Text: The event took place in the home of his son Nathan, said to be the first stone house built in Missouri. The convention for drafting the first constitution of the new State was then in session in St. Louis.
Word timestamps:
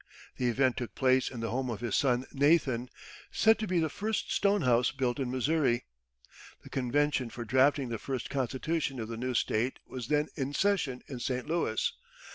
The 0.37 0.47
event 0.47 0.77
took 0.77 0.95
place 0.95 1.29
in 1.29 1.41
the 1.41 1.51
home 1.51 1.69
of 1.69 1.81
his 1.81 1.95
son 1.95 2.25
Nathan, 2.33 2.89
said 3.31 3.59
to 3.59 3.67
be 3.67 3.77
the 3.77 3.87
first 3.87 4.31
stone 4.31 4.63
house 4.63 4.89
built 4.89 5.19
in 5.19 5.29
Missouri. 5.29 5.85
The 6.63 6.71
convention 6.71 7.29
for 7.29 7.45
drafting 7.45 7.89
the 7.89 7.99
first 7.99 8.27
constitution 8.27 8.99
of 8.99 9.09
the 9.09 9.15
new 9.17 9.35
State 9.35 9.77
was 9.85 10.07
then 10.07 10.29
in 10.35 10.55
session 10.55 11.03
in 11.07 11.19
St. 11.19 11.45
Louis. 11.47 11.93